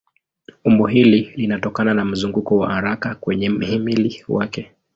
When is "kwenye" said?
3.15-3.49